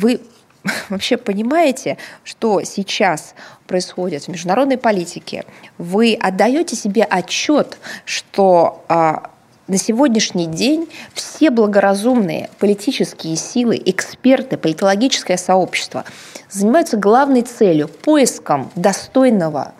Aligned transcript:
Вы 0.00 0.20
вообще 0.88 1.16
понимаете, 1.16 1.98
что 2.24 2.62
сейчас 2.62 3.34
происходит 3.66 4.24
в 4.24 4.28
международной 4.28 4.78
политике? 4.78 5.44
Вы 5.78 6.14
отдаете 6.14 6.74
себе 6.74 7.04
отчет, 7.04 7.76
что 8.04 8.82
а, 8.88 9.30
на 9.68 9.76
сегодняшний 9.76 10.46
день 10.46 10.88
все 11.12 11.50
благоразумные 11.50 12.48
политические 12.58 13.36
силы, 13.36 13.80
эксперты, 13.84 14.56
политологическое 14.56 15.36
сообщество 15.36 16.04
занимаются 16.50 16.96
главной 16.96 17.42
целью– 17.42 17.88
поиском 18.02 18.70
достойного 18.74 19.74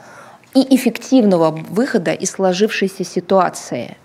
и 0.54 0.76
эффективного 0.76 1.50
выхода 1.50 2.12
из 2.12 2.32
сложившейся 2.32 3.04
ситуации. 3.04 3.96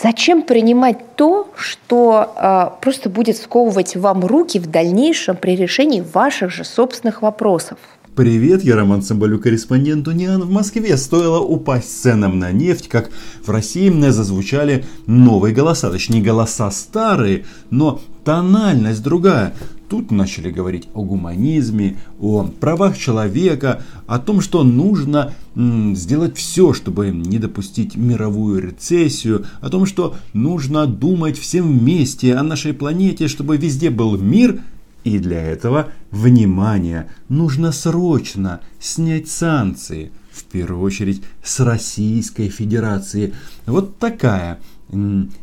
Зачем 0.00 0.42
принимать 0.42 1.16
то, 1.16 1.50
что 1.56 2.32
э, 2.36 2.80
просто 2.80 3.10
будет 3.10 3.36
сковывать 3.36 3.96
вам 3.96 4.24
руки 4.24 4.58
в 4.58 4.66
дальнейшем 4.66 5.36
при 5.36 5.54
решении 5.54 6.00
ваших 6.00 6.50
же 6.50 6.64
собственных 6.64 7.22
вопросов? 7.22 7.78
Привет, 8.14 8.62
я 8.62 8.76
Роман 8.76 9.02
Цымбалюк, 9.02 9.42
корреспондент 9.42 10.06
Униан 10.06 10.42
в 10.42 10.50
Москве. 10.50 10.96
Стоило 10.96 11.40
упасть 11.40 12.02
ценам 12.02 12.38
на 12.38 12.52
нефть, 12.52 12.88
как 12.88 13.10
в 13.44 13.50
России 13.50 13.88
зазвучали 14.10 14.84
новые 15.06 15.54
голоса. 15.54 15.90
Точнее, 15.90 16.22
голоса 16.22 16.70
старые, 16.70 17.46
но 17.70 18.00
тональность 18.24 19.02
другая. 19.02 19.54
Тут 19.92 20.10
начали 20.10 20.50
говорить 20.50 20.88
о 20.94 21.04
гуманизме, 21.04 21.98
о 22.18 22.44
правах 22.44 22.96
человека, 22.96 23.82
о 24.06 24.18
том, 24.18 24.40
что 24.40 24.64
нужно 24.64 25.34
сделать 25.54 26.38
все, 26.38 26.72
чтобы 26.72 27.10
не 27.10 27.38
допустить 27.38 27.94
мировую 27.94 28.62
рецессию, 28.62 29.44
о 29.60 29.68
том, 29.68 29.84
что 29.84 30.14
нужно 30.32 30.86
думать 30.86 31.36
всем 31.36 31.78
вместе 31.78 32.34
о 32.34 32.42
нашей 32.42 32.72
планете, 32.72 33.28
чтобы 33.28 33.58
везде 33.58 33.90
был 33.90 34.16
мир– 34.16 34.62
и 35.04 35.18
для 35.18 35.42
этого, 35.42 35.88
внимание, 36.12 37.08
нужно 37.28 37.72
срочно 37.72 38.60
снять 38.78 39.28
санкции, 39.28 40.12
в 40.30 40.44
первую 40.44 40.80
очередь 40.80 41.22
с 41.42 41.58
Российской 41.58 42.48
Федерации. 42.48 43.34
Вот 43.66 43.98
такая 43.98 44.60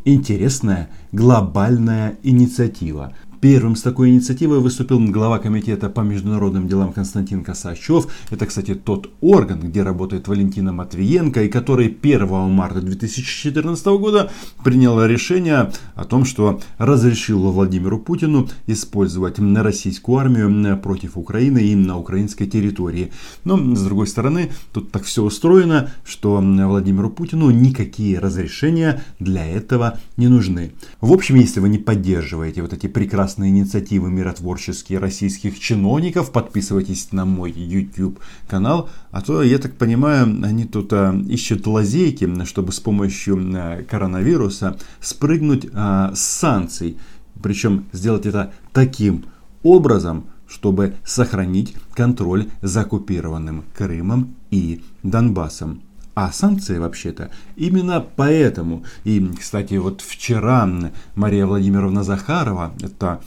интересная 0.05 0.89
глобальная 1.11 2.17
инициатива. 2.23 3.13
Первым 3.41 3.77
с 3.77 3.81
такой 3.81 4.09
инициативой 4.09 4.59
выступил 4.59 4.99
глава 4.99 5.39
комитета 5.39 5.89
по 5.89 6.01
международным 6.01 6.67
делам 6.67 6.91
Константин 6.91 7.41
Косачев. 7.41 8.07
Это, 8.29 8.45
кстати, 8.45 8.75
тот 8.75 9.11
орган, 9.21 9.61
где 9.61 9.81
работает 9.81 10.27
Валентина 10.27 10.73
Матвиенко, 10.73 11.43
и 11.43 11.47
который 11.47 11.87
1 11.87 12.27
марта 12.27 12.81
2014 12.81 13.85
года 13.85 14.29
принял 14.65 15.01
решение 15.05 15.71
о 15.95 16.03
том, 16.03 16.25
что 16.25 16.59
разрешил 16.77 17.49
Владимиру 17.51 17.97
Путину 17.97 18.49
использовать 18.67 19.39
российскую 19.39 20.17
армию 20.17 20.77
против 20.77 21.17
Украины 21.17 21.59
и 21.59 21.75
на 21.75 21.97
украинской 21.97 22.45
территории. 22.45 23.13
Но, 23.45 23.57
с 23.73 23.83
другой 23.83 24.07
стороны, 24.07 24.51
тут 24.73 24.91
так 24.91 25.03
все 25.03 25.23
устроено, 25.23 25.91
что 26.03 26.41
Владимиру 26.41 27.09
Путину 27.09 27.51
никакие 27.51 28.19
разрешения 28.19 29.01
для 29.19 29.45
этого 29.45 29.97
не 30.17 30.27
нужны. 30.27 30.73
В 30.99 31.13
общем, 31.13 31.35
если 31.35 31.61
вы 31.61 31.69
не 31.69 31.77
поддерживаете 31.77 32.61
вот 32.61 32.73
эти 32.73 32.87
прекрасные 32.87 33.28
прекрасные 33.29 33.51
инициативы 33.51 34.09
миротворческие 34.09 34.97
российских 34.97 35.59
чиновников. 35.59 36.31
Подписывайтесь 36.31 37.11
на 37.11 37.25
мой 37.25 37.51
YouTube 37.51 38.19
канал. 38.47 38.89
А 39.11 39.21
то, 39.21 39.43
я 39.43 39.59
так 39.59 39.75
понимаю, 39.75 40.23
они 40.43 40.65
тут 40.65 40.91
а, 40.93 41.13
ищут 41.27 41.67
лазейки, 41.67 42.27
чтобы 42.45 42.71
с 42.71 42.79
помощью 42.79 43.37
а, 43.53 43.83
коронавируса 43.83 44.79
спрыгнуть 44.99 45.67
а, 45.73 46.11
с 46.15 46.21
санкций. 46.21 46.97
Причем 47.39 47.85
сделать 47.91 48.25
это 48.25 48.51
таким 48.73 49.25
образом, 49.61 50.25
чтобы 50.47 50.95
сохранить 51.05 51.75
контроль 51.93 52.47
за 52.63 52.81
оккупированным 52.81 53.63
Крымом 53.77 54.33
и 54.49 54.81
Донбассом. 55.03 55.83
А 56.21 56.33
санкции 56.33 56.79
вообще-то 56.79 57.31
именно 57.55 58.05
поэтому. 58.17 58.83
И, 59.05 59.25
кстати, 59.39 59.75
вот 59.75 60.01
вчера 60.01 60.69
Мария 61.15 61.45
Владимировна 61.45 62.03
Захарова, 62.03 62.73
это 62.81 63.21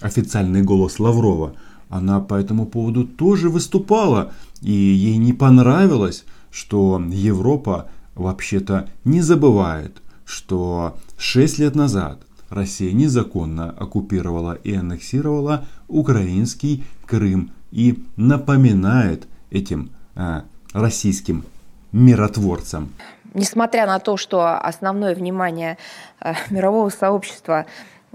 официальный 0.00 0.62
голос 0.62 0.98
Лаврова, 0.98 1.54
она 1.88 2.18
по 2.18 2.34
этому 2.34 2.66
поводу 2.66 3.06
тоже 3.06 3.48
выступала. 3.48 4.32
И 4.62 4.72
ей 4.72 5.16
не 5.16 5.32
понравилось, 5.32 6.24
что 6.50 7.00
Европа 7.08 7.88
вообще-то 8.16 8.88
не 9.04 9.20
забывает, 9.20 10.02
что 10.24 10.98
6 11.18 11.60
лет 11.60 11.76
назад 11.76 12.20
Россия 12.48 12.90
незаконно 12.90 13.70
оккупировала 13.70 14.54
и 14.54 14.74
аннексировала 14.74 15.68
украинский 15.86 16.82
Крым 17.06 17.52
и 17.70 18.02
напоминает 18.16 19.28
этим 19.52 19.90
а, 20.16 20.46
российским 20.72 21.44
миротворцам. 21.92 22.92
Несмотря 23.34 23.86
на 23.86 23.98
то, 23.98 24.16
что 24.16 24.58
основное 24.58 25.14
внимание 25.14 25.76
э, 26.20 26.32
мирового 26.50 26.88
сообщества 26.88 27.66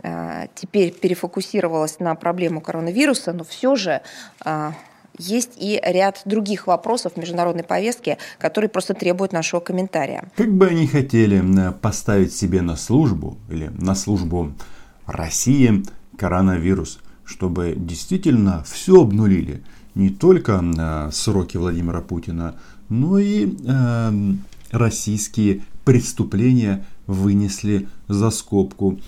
э, 0.01 0.47
теперь 0.55 0.91
перефокусировалось 0.91 1.99
на 1.99 2.15
проблему 2.15 2.61
коронавируса, 2.61 3.31
но 3.33 3.43
все 3.43 3.75
же 3.75 4.01
э, 4.43 4.71
есть 5.19 5.51
и 5.57 5.79
ряд 5.83 6.21
других 6.25 6.65
вопросов 6.65 7.15
международной 7.15 7.63
повестке, 7.63 8.17
которые 8.39 8.69
просто 8.69 8.95
требуют 8.95 9.31
нашего 9.33 9.59
комментария. 9.59 10.23
Как 10.35 10.51
бы 10.51 10.67
они 10.67 10.87
хотели 10.87 11.43
поставить 11.81 12.35
себе 12.35 12.61
на 12.61 12.75
службу 12.75 13.37
или 13.49 13.67
на 13.67 13.93
службу 13.93 14.53
России 15.05 15.83
коронавирус, 16.17 16.99
чтобы 17.23 17.75
действительно 17.77 18.63
все 18.63 19.01
обнулили, 19.01 19.63
не 19.93 20.09
только 20.09 20.63
сроки 21.11 21.57
Владимира 21.57 22.01
Путина, 22.01 22.55
но 22.89 23.19
и 23.19 23.55
э, 23.65 24.11
российские 24.71 25.61
преступления 25.85 26.85
вынесли 27.07 27.87
за 28.07 28.29
скобку. 28.29 28.99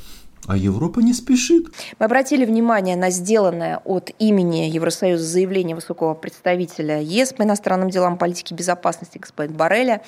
А 0.48 0.56
Европа 0.58 1.00
не 1.00 1.14
спешит. 1.14 1.70
Мы 1.98 2.06
обратили 2.06 2.46
внимание 2.46 2.96
на 2.96 3.10
сделанное 3.10 3.78
от 3.84 4.12
имени 4.20 4.70
Евросоюза 4.70 5.24
заявление 5.24 5.76
высокого 5.76 6.14
представителя 6.14 7.02
ЕС 7.02 7.34
по 7.34 7.42
иностранным 7.42 7.90
делам 7.90 8.20
политики 8.20 8.54
безопасности 8.54 9.18
господина 9.18 9.58
Барреля 9.58 10.02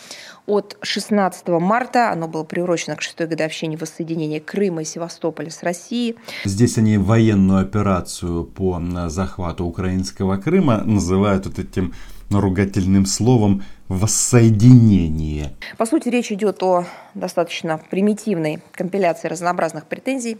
от 0.45 0.77
16 0.83 1.47
марта. 1.47 2.11
Оно 2.11 2.27
было 2.27 2.43
приурочено 2.43 2.95
к 2.95 3.01
шестой 3.01 3.25
годовщине 3.25 3.77
воссоединения 3.77 4.39
Крыма 4.39 4.83
и 4.83 4.85
Севастополя 4.85 5.49
с 5.49 5.63
Россией. 5.63 6.17
Здесь 6.45 6.77
они 6.77 6.99
военную 6.99 7.61
операцию 7.61 8.43
по 8.43 8.79
захвату 9.07 9.65
украинского 9.65 10.37
Крыма 10.37 10.83
называют 10.83 11.47
вот 11.47 11.57
этим 11.57 11.95
ругательным 12.29 13.05
словом 13.05 13.63
воссоединение. 13.87 15.53
По 15.77 15.85
сути, 15.85 16.09
речь 16.09 16.31
идет 16.31 16.61
о 16.63 16.85
достаточно 17.13 17.77
примитивной 17.77 18.61
компиляции 18.71 19.27
разнообразных 19.27 19.85
претензий 19.85 20.37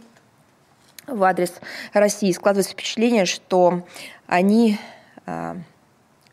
в 1.06 1.22
адрес 1.22 1.54
России. 1.92 2.32
Складывается 2.32 2.72
впечатление, 2.72 3.24
что 3.24 3.86
они 4.26 4.78
э, 5.26 5.54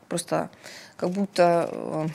просто 0.10 0.50
как 0.98 1.12
будто 1.12 2.10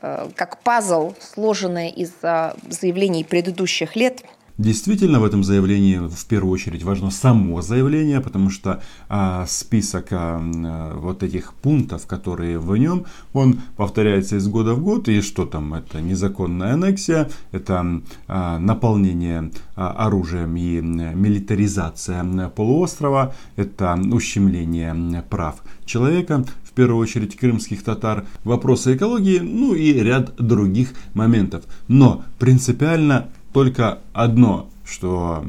э, 0.00 0.28
как 0.34 0.62
пазл, 0.62 1.14
сложенный 1.20 1.90
из 1.90 2.12
э, 2.22 2.54
заявлений 2.70 3.24
предыдущих 3.24 3.96
лет– 3.96 4.22
Действительно, 4.56 5.18
в 5.18 5.24
этом 5.24 5.42
заявлении 5.42 5.96
в 5.96 6.26
первую 6.26 6.52
очередь 6.52 6.84
важно 6.84 7.10
само 7.10 7.60
заявление, 7.60 8.20
потому 8.20 8.50
что 8.50 8.80
а, 9.08 9.46
список 9.48 10.08
а, 10.12 10.94
вот 10.94 11.24
этих 11.24 11.54
пунктов, 11.54 12.06
которые 12.06 12.60
в 12.60 12.76
нем, 12.76 13.04
он 13.32 13.58
повторяется 13.76 14.36
из 14.36 14.46
года 14.46 14.74
в 14.74 14.80
год. 14.80 15.08
И 15.08 15.22
что 15.22 15.44
там? 15.44 15.74
Это 15.74 16.00
незаконная 16.00 16.74
аннексия, 16.74 17.28
это 17.50 18.00
а, 18.28 18.60
наполнение 18.60 19.50
а, 19.74 19.90
оружием 20.06 20.56
и 20.56 20.80
милитаризация 20.80 22.22
полуострова, 22.50 23.34
это 23.56 23.98
ущемление 24.12 25.24
прав 25.28 25.64
человека, 25.84 26.44
в 26.62 26.70
первую 26.70 26.98
очередь 26.98 27.36
крымских 27.36 27.82
татар, 27.82 28.24
вопросы 28.44 28.94
экологии, 28.94 29.40
ну 29.40 29.74
и 29.74 29.92
ряд 29.94 30.36
других 30.36 30.92
моментов. 31.12 31.64
Но 31.88 32.22
принципиально 32.38 33.30
только 33.54 34.00
одно, 34.12 34.68
что 34.84 35.42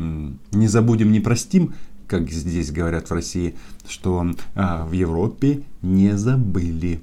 не 0.51 0.67
забудем, 0.67 1.11
не 1.11 1.19
простим, 1.19 1.73
как 2.07 2.29
здесь 2.29 2.71
говорят 2.71 3.09
в 3.09 3.13
России, 3.13 3.55
что 3.89 4.23
а, 4.55 4.85
в 4.85 4.91
Европе 4.91 5.63
не 5.81 6.11
забыли. 6.11 7.01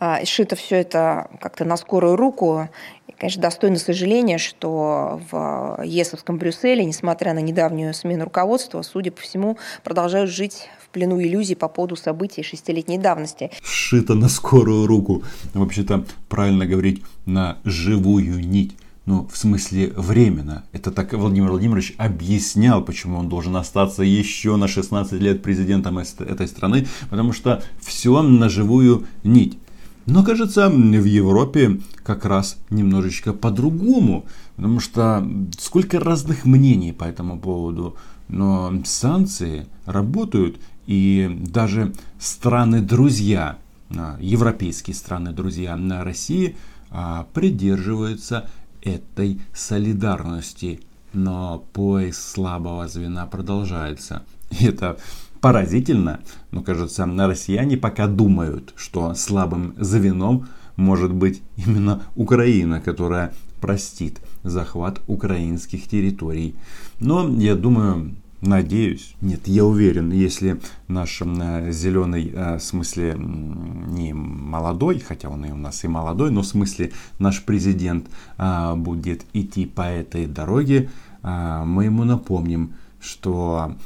А, 0.00 0.24
сшито 0.24 0.56
все 0.56 0.80
это 0.80 1.28
как-то 1.40 1.64
на 1.64 1.76
скорую 1.76 2.16
руку. 2.16 2.68
И, 3.06 3.12
конечно, 3.12 3.42
достойно 3.42 3.78
сожаления, 3.78 4.38
что 4.38 5.20
в 5.30 5.80
ЕСовском 5.84 6.36
Брюсселе, 6.36 6.84
несмотря 6.84 7.32
на 7.32 7.38
недавнюю 7.38 7.94
смену 7.94 8.24
руководства, 8.24 8.82
судя 8.82 9.12
по 9.12 9.20
всему, 9.20 9.56
продолжают 9.84 10.30
жить 10.30 10.68
в 10.84 10.88
плену 10.88 11.22
иллюзий 11.22 11.54
по 11.54 11.68
поводу 11.68 11.94
событий 11.94 12.42
шестилетней 12.42 12.98
давности. 12.98 13.52
Сшито 13.62 14.14
на 14.14 14.28
скорую 14.28 14.88
руку. 14.88 15.22
Вообще-то 15.54 16.04
правильно 16.28 16.66
говорить 16.66 17.04
на 17.24 17.58
живую 17.64 18.40
нить 18.40 18.76
Ну, 19.06 19.28
в 19.30 19.36
смысле, 19.36 19.92
временно. 19.96 20.64
Это 20.72 20.90
так 20.90 21.12
Владимир 21.12 21.50
Владимирович 21.50 21.94
объяснял, 21.98 22.82
почему 22.82 23.18
он 23.18 23.28
должен 23.28 23.54
остаться 23.56 24.02
еще 24.02 24.56
на 24.56 24.66
16 24.66 25.20
лет 25.20 25.42
президентом 25.42 25.98
этой 25.98 26.48
страны, 26.48 26.86
потому 27.10 27.34
что 27.34 27.62
все 27.80 28.22
на 28.22 28.48
живую 28.48 29.06
нить. 29.22 29.58
Но, 30.06 30.22
кажется, 30.22 30.68
в 30.70 31.04
Европе 31.04 31.80
как 32.02 32.24
раз 32.24 32.56
немножечко 32.70 33.32
по-другому, 33.32 34.24
потому 34.56 34.80
что 34.80 35.26
сколько 35.58 36.00
разных 36.00 36.44
мнений 36.44 36.92
по 36.92 37.04
этому 37.04 37.38
поводу. 37.38 37.96
Но 38.28 38.72
санкции 38.84 39.66
работают, 39.84 40.58
и 40.86 41.30
даже 41.46 41.92
страны-друзья, 42.18 43.58
а, 43.90 44.16
европейские 44.20 44.94
страны-друзья 44.94 45.76
на 45.76 46.04
России 46.04 46.56
а, 46.90 47.26
придерживаются 47.32 48.48
этой 48.84 49.40
солидарности. 49.52 50.80
Но 51.12 51.64
поиск 51.72 52.20
слабого 52.20 52.88
звена 52.88 53.26
продолжается. 53.26 54.22
И 54.50 54.66
это 54.66 54.98
поразительно, 55.40 56.20
но 56.50 56.62
кажется, 56.62 57.06
на 57.06 57.26
россияне 57.26 57.76
пока 57.76 58.06
думают, 58.06 58.72
что 58.76 59.14
слабым 59.14 59.74
звеном 59.78 60.48
может 60.76 61.12
быть 61.12 61.42
именно 61.56 62.02
Украина, 62.16 62.80
которая 62.80 63.32
простит 63.60 64.20
захват 64.42 65.00
украинских 65.06 65.88
территорий. 65.88 66.54
Но 67.00 67.28
я 67.28 67.54
думаю, 67.54 68.16
Надеюсь. 68.46 69.14
Нет, 69.22 69.48
я 69.48 69.64
уверен, 69.64 70.12
если 70.12 70.60
наш 70.86 71.22
э, 71.22 71.72
зеленый, 71.72 72.30
э, 72.30 72.58
в 72.58 72.62
смысле 72.62 73.16
не 73.16 74.12
молодой, 74.12 74.98
хотя 74.98 75.30
он 75.30 75.46
и 75.46 75.50
у 75.50 75.56
нас 75.56 75.82
и 75.82 75.88
молодой, 75.88 76.30
но 76.30 76.42
в 76.42 76.46
смысле 76.46 76.92
наш 77.18 77.42
президент 77.42 78.06
э, 78.36 78.74
будет 78.76 79.24
идти 79.32 79.64
по 79.64 79.82
этой 79.82 80.26
дороге, 80.26 80.90
мы 81.22 81.86
ему 81.86 82.04
напомним, 82.04 82.74
что 83.00 83.76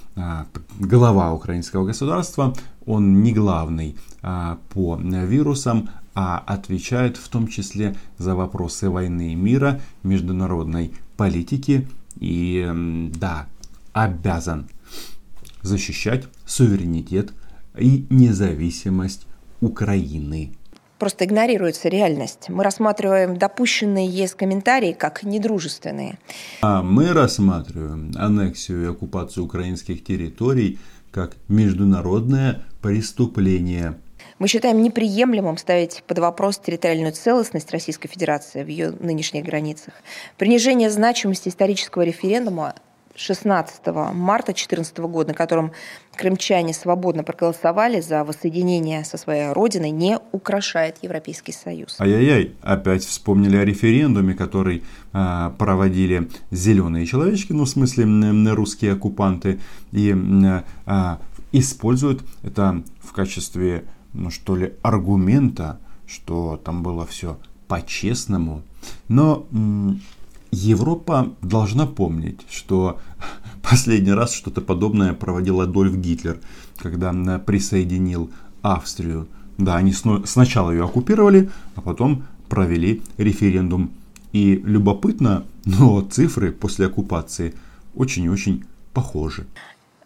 глава 0.81 1.33
украинского 1.33 1.87
государства, 1.87 2.53
он 2.85 3.23
не 3.23 3.33
главный 3.33 3.95
по 4.71 4.97
вирусам, 4.97 5.89
а 6.17 6.43
отвечает 6.45 7.17
в 7.17 7.29
том 7.29 7.47
числе 7.47 7.95
за 8.19 8.35
вопросы 8.35 8.91
войны 8.91 9.35
и 9.35 9.37
мира, 9.37 9.81
международной 10.03 10.91
политики. 11.17 11.87
И 12.19 12.69
да, 13.15 13.47
обязан 14.05 14.69
защищать 15.63 16.25
суверенитет 16.47 17.33
и 17.77 18.07
независимость 18.11 19.27
Украины. 19.61 20.53
Просто 20.99 21.25
игнорируется 21.25 21.89
реальность. 21.89 22.49
Мы 22.49 22.65
рассматриваем 22.65 23.37
допущенные 23.37 24.09
ЕС 24.09 24.35
комментарии 24.35 24.93
как 24.93 25.23
недружественные. 25.23 26.19
А 26.61 26.83
мы 26.83 27.13
рассматриваем 27.13 28.13
аннексию 28.17 28.85
и 28.85 28.91
оккупацию 28.91 29.45
украинских 29.45 30.05
территорий 30.05 30.79
как 31.13 31.37
международное 31.49 32.63
преступление. 32.83 33.97
Мы 34.39 34.47
считаем 34.47 34.83
неприемлемым 34.83 35.57
ставить 35.57 36.05
под 36.07 36.19
вопрос 36.19 36.59
территориальную 36.59 37.13
целостность 37.13 37.71
Российской 37.73 38.09
Федерации 38.09 38.63
в 38.63 38.69
ее 38.69 38.91
нынешних 38.91 39.45
границах. 39.45 39.95
Принижение 40.37 40.91
значимости 40.91 41.49
исторического 41.49 42.03
референдума 42.03 42.75
16 43.19 43.87
марта 44.15 44.53
2014 44.53 44.99
года, 44.99 45.29
на 45.29 45.35
котором 45.35 45.73
крымчане 46.17 46.73
свободно 46.73 47.25
проголосовали 47.25 48.01
за 48.01 48.25
воссоединение 48.25 49.05
со 49.05 49.19
своей 49.19 49.53
родиной, 49.53 49.91
не 49.91 50.19
украшает 50.33 50.97
Европейский 51.03 51.53
Союз. 51.53 52.01
Ай-яй-яй, 52.01 52.55
опять 52.63 53.05
вспомнили 53.05 53.57
о 53.57 53.65
референдуме, 53.65 54.35
который 54.35 54.85
э, 55.13 55.51
проводили 55.59 56.31
зеленые 56.51 57.07
человечки, 57.07 57.53
ну 57.53 57.65
в 57.65 57.69
смысле 57.69 58.07
русские 58.55 58.93
оккупанты, 58.93 59.61
и 59.93 60.15
э, 60.15 61.17
используют 61.53 62.23
это 62.43 62.83
в 63.01 63.13
качестве, 63.13 63.85
ну 64.13 64.31
что 64.31 64.57
ли, 64.57 64.75
аргумента, 64.83 65.81
что 66.07 66.57
там 66.57 66.83
было 66.83 67.05
все 67.07 67.39
по-честному. 67.67 68.63
Но 69.09 69.47
Европа 70.51 71.35
должна 71.43 71.87
помнить, 71.87 72.41
что 72.51 73.01
последний 73.63 74.13
раз 74.13 74.33
что-то 74.35 74.61
подобное 74.61 75.15
проводил 75.15 75.61
Адольф 75.61 75.97
Гитлер, 75.97 76.41
когда 76.79 77.13
присоединил 77.39 78.31
Австрию. 78.63 79.29
Да, 79.59 79.77
они 79.77 79.93
сначала 79.93 80.71
ее 80.71 80.85
оккупировали, 80.85 81.51
а 81.75 81.81
потом 81.81 82.25
провели 82.49 83.03
референдум. 83.17 83.91
И 84.33 84.57
любопытно, 84.57 85.45
но 85.65 86.01
цифры 86.03 86.53
после 86.53 86.87
оккупации 86.87 87.55
очень-очень 87.95 88.65
похожи. 88.93 89.47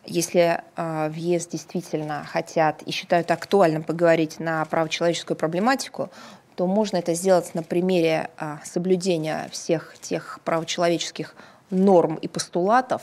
Если 0.05 0.61
э, 0.77 1.11
в 1.11 1.15
ЕС 1.15 1.47
действительно 1.47 2.25
хотят 2.25 2.83
и 2.83 2.91
считают 2.91 3.31
актуальным 3.31 3.85
поговорить 3.85 4.41
на 4.41 4.65
правочеловеческую 4.65 5.37
проблематику, 5.37 6.11
то 6.55 6.67
можно 6.67 6.97
это 6.97 7.15
сделать 7.15 7.55
на 7.55 7.63
примере 7.63 8.31
а, 8.37 8.61
соблюдения 8.65 9.49
всех 9.51 9.95
тех 10.01 10.41
правочеловеческих 10.45 11.35
норм 11.71 12.17
и 12.17 12.29
постулатов 12.29 13.03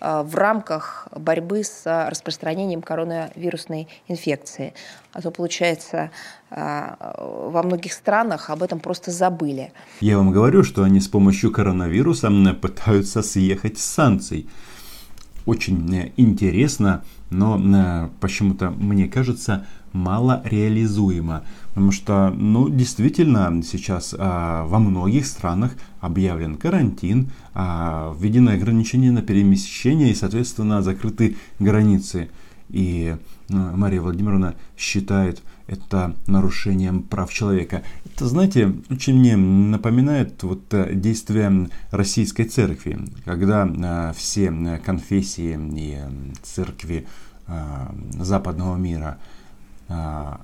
а, 0.00 0.22
в 0.22 0.34
рамках 0.34 1.08
борьбы 1.14 1.64
с 1.64 1.82
распространением 2.08 2.82
коронавирусной 2.82 3.88
инфекции. 4.08 4.74
А 5.12 5.22
то, 5.22 5.30
получается, 5.30 6.10
а, 6.50 7.14
во 7.18 7.62
многих 7.62 7.92
странах 7.92 8.50
об 8.50 8.62
этом 8.62 8.80
просто 8.80 9.10
забыли. 9.10 9.72
Я 10.00 10.18
вам 10.18 10.30
говорю, 10.30 10.62
что 10.62 10.84
они 10.84 11.00
с 11.00 11.08
помощью 11.08 11.50
коронавируса 11.52 12.30
пытаются 12.60 13.22
съехать 13.22 13.78
с 13.78 13.84
санкций. 13.84 14.48
Очень 15.46 15.96
э, 15.96 16.12
интересно, 16.16 17.02
но 17.30 17.58
э, 17.58 18.08
почему-то, 18.20 18.70
мне 18.70 19.08
кажется, 19.08 19.66
мало 19.92 20.42
реализуемо. 20.44 21.44
Потому 21.70 21.92
что, 21.92 22.30
ну, 22.30 22.68
действительно, 22.68 23.62
сейчас 23.62 24.14
а, 24.18 24.64
во 24.66 24.78
многих 24.78 25.26
странах 25.26 25.72
объявлен 26.00 26.56
карантин, 26.56 27.30
а, 27.54 28.14
введены 28.18 28.50
ограничения 28.50 29.12
на 29.12 29.22
перемещение 29.22 30.10
и, 30.10 30.14
соответственно, 30.14 30.82
закрыты 30.82 31.36
границы. 31.58 32.28
И 32.68 33.16
ну, 33.48 33.76
Мария 33.76 34.00
Владимировна 34.00 34.54
считает 34.76 35.42
это 35.66 36.16
нарушением 36.26 37.02
прав 37.04 37.32
человека. 37.32 37.82
Это, 38.04 38.26
знаете, 38.26 38.74
очень 38.90 39.18
мне 39.18 39.36
напоминает 39.36 40.42
вот 40.42 40.62
э, 40.74 40.94
действия 40.94 41.68
российской 41.92 42.44
церкви, 42.44 42.98
когда 43.24 43.62
а, 43.62 44.12
все 44.16 44.50
конфессии 44.84 45.58
и 45.76 45.98
церкви 46.42 47.06
а, 47.46 47.94
западного 48.18 48.76
мира– 48.76 49.18
а, 49.28 49.39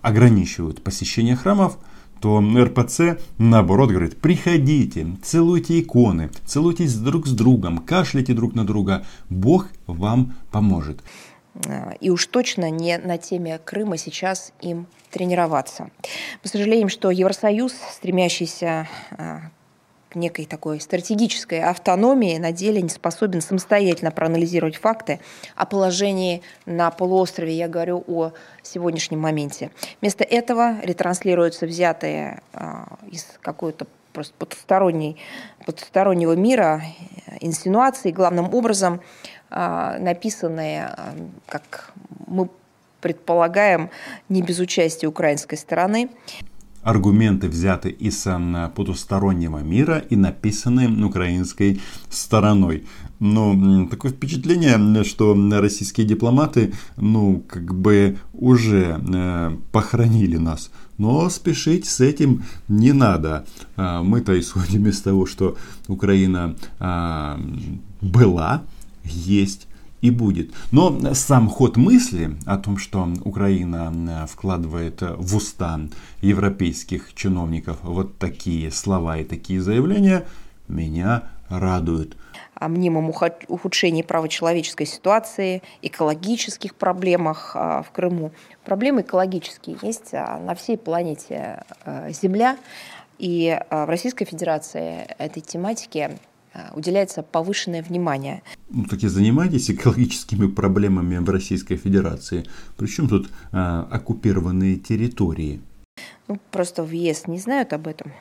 ограничивают 0.03 0.83
посещение 0.83 1.37
храмов, 1.37 1.79
то 2.21 2.41
РПЦ 2.41 3.19
наоборот 3.39 3.91
говорит, 3.91 4.21
приходите, 4.21 5.07
целуйте 5.23 5.81
иконы, 5.81 6.31
целуйтесь 6.45 6.95
друг 6.97 7.27
с 7.27 7.33
другом, 7.33 7.79
кашляйте 7.79 8.33
друг 8.33 8.55
на 8.55 8.67
друга, 8.67 9.05
Бог 9.29 9.69
вам 9.87 10.35
поможет. 10.51 11.01
А, 11.67 11.93
и 12.01 12.11
уж 12.11 12.27
точно 12.27 12.71
не 12.71 12.99
на 12.99 13.19
теме 13.19 13.59
Крыма 13.59 13.97
сейчас 13.97 14.53
им 14.61 14.87
тренироваться. 15.11 15.91
Мы 16.43 16.49
сожалеем, 16.49 16.89
что 16.89 17.11
Евросоюз, 17.11 17.73
стремящийся 17.93 18.89
а, 19.13 19.51
некой 20.17 20.47
такой 20.47 20.81
стратегической 20.81 21.63
автономии 21.63 22.39
на 22.39 22.51
деле 22.51 22.83
не 22.83 22.89
способен 22.89 23.41
самостоятельно 23.41 24.11
проанализировать 24.11 24.77
факты 24.77 25.21
о 25.55 25.67
положении 25.67 26.43
на 26.65 26.91
полуострове. 26.91 27.53
Я 27.53 27.69
говорю 27.69 28.03
о 28.09 28.33
сегодняшнем 28.63 29.21
моменте. 29.21 29.71
Вместо 30.01 30.25
этого 30.25 30.81
ретранслируются 30.83 31.67
взятые 31.67 32.41
а, 32.53 32.99
из 33.11 33.27
какой-то 33.41 33.87
просто 34.13 34.35
потусторонней, 34.39 35.19
потустороннего 35.67 36.33
мира 36.33 36.83
инсинуации, 37.41 38.11
главным 38.11 38.53
образом 38.55 39.03
а, 39.51 39.99
написанные, 39.99 40.87
а, 40.87 41.15
как 41.47 41.93
мы 42.27 42.49
предполагаем, 43.01 43.91
не 44.29 44.43
без 44.43 44.59
участия 44.59 45.07
украинской 45.07 45.57
стороны 45.57 46.11
аргументы 46.87 47.49
взяты 47.49 47.91
из 47.91 48.27
потустороннего 48.77 49.59
мира 49.59 49.99
и 49.99 50.15
написаны 50.15 51.05
украинской 51.05 51.81
стороной. 52.11 52.85
Но 53.19 53.89
такое 53.91 54.13
впечатление, 54.13 55.03
что 55.03 55.35
российские 55.61 56.07
дипломаты, 56.07 56.75
ну, 56.97 57.43
как 57.49 57.75
бы 57.75 58.19
уже 58.35 59.01
э, 59.01 59.57
похоронили 59.73 60.37
нас. 60.37 60.71
Но 60.99 61.29
спешить 61.29 61.87
с 61.87 62.01
этим 62.01 62.45
не 62.69 62.93
надо. 62.93 63.47
А, 63.77 64.03
мы-то 64.03 64.39
исходим 64.39 64.87
из 64.87 65.01
того, 65.01 65.27
что 65.27 65.57
Украина 65.89 66.57
а, 66.79 67.41
была, 68.01 68.63
есть 69.05 69.67
и 70.01 70.11
будет. 70.11 70.53
Но 70.73 71.15
сам 71.15 71.49
ход 71.49 71.77
мысли 71.77 72.37
о 72.47 72.59
том, 72.59 72.79
что 72.79 73.09
Украина 73.25 73.93
э, 73.95 74.27
вкладывает 74.27 75.01
в 75.01 75.37
уста 75.37 75.81
европейских 76.21 77.15
чиновников 77.15 77.79
вот 77.83 78.19
такие 78.19 78.71
слова 78.71 79.19
и 79.19 79.25
такие 79.25 79.61
заявления, 79.61 80.27
меня 80.69 81.25
радует. 81.49 82.17
О 82.55 82.69
мнимом 82.69 83.11
ухудшении 83.49 84.03
правочеловеческой 84.03 84.87
ситуации, 84.87 85.63
экологических 85.83 86.75
проблемах 86.75 87.53
а, 87.55 87.83
в 87.83 87.91
Крыму. 87.91 88.33
Проблемы 88.65 89.03
экологические 89.03 89.77
есть 89.83 90.15
а, 90.15 90.39
на 90.39 90.55
всей 90.55 90.79
планете 90.79 91.63
а, 91.85 92.11
Земля. 92.11 92.57
И 93.19 93.59
в 93.71 93.87
Российской 93.87 94.27
Федерации 94.27 95.07
этой 95.19 95.41
тематике 95.41 96.19
уделяется 96.75 97.23
повышенное 97.23 97.83
внимание. 97.83 98.43
Ну, 98.71 98.85
так 98.85 99.03
и 99.03 99.09
занимайтесь 99.09 99.71
экологическими 99.71 100.47
проблемами 100.47 101.19
в 101.19 101.31
Российской 101.31 101.77
Федерации. 101.77 102.45
Причем 102.77 103.09
тут 103.09 103.29
а, 103.53 103.89
оккупированные 103.91 104.77
территории? 104.77 105.61
Ну, 106.29 106.39
просто 106.51 106.83
в 106.83 106.91
ЕС 106.91 107.27
не 107.27 107.39
знают 107.39 107.73
об 107.73 107.87
этом. 107.87 108.13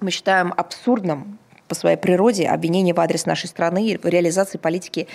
Мы 0.00 0.10
считаем 0.10 0.52
абсурдным 0.56 1.38
по 1.70 1.76
своей 1.76 1.96
природе 1.96 2.48
обвинение 2.48 2.92
в 2.92 3.00
адрес 3.00 3.26
нашей 3.26 3.46
страны 3.46 3.96
в 4.02 4.04
реализации 4.04 4.58
политики 4.58 5.06